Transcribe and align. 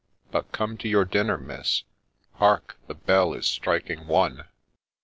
—But 0.31 0.51
come 0.51 0.77
to 0.77 0.89
your 0.89 1.05
dinner, 1.05 1.37
Miss! 1.37 1.83
Hark! 2.37 2.75
the 2.87 2.95
bell 2.95 3.35
is 3.35 3.45
striking 3.45 4.07
One 4.07 4.45